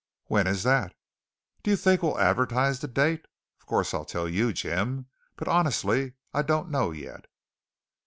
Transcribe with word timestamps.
"When 0.25 0.47
is 0.47 0.63
that?" 0.63 0.95
"Do 1.61 1.69
you 1.69 1.77
think 1.77 2.01
we'll 2.01 2.17
advertise 2.19 2.79
the 2.79 2.87
date? 2.87 3.27
Of 3.59 3.67
course 3.67 3.93
I'd 3.93 4.07
tell 4.07 4.27
you, 4.27 4.51
Jim; 4.51 5.05
but 5.35 5.47
honestly 5.47 6.13
I 6.33 6.41
don't 6.41 6.71
know 6.71 6.89
yet." 6.89 7.27